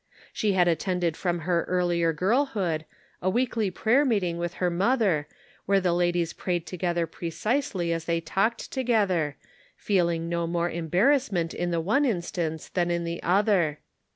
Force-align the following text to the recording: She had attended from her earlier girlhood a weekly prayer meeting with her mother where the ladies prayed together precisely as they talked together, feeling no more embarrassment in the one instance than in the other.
She 0.33 0.53
had 0.53 0.67
attended 0.67 1.15
from 1.15 1.41
her 1.41 1.63
earlier 1.65 2.11
girlhood 2.11 2.85
a 3.21 3.29
weekly 3.29 3.69
prayer 3.69 4.03
meeting 4.03 4.39
with 4.39 4.55
her 4.55 4.71
mother 4.71 5.27
where 5.67 5.79
the 5.79 5.93
ladies 5.93 6.33
prayed 6.33 6.65
together 6.65 7.05
precisely 7.05 7.93
as 7.93 8.05
they 8.05 8.19
talked 8.19 8.71
together, 8.71 9.37
feeling 9.75 10.27
no 10.27 10.47
more 10.47 10.71
embarrassment 10.71 11.53
in 11.53 11.69
the 11.69 11.79
one 11.79 12.03
instance 12.03 12.67
than 12.67 12.89
in 12.89 13.03
the 13.03 13.21
other. 13.21 13.77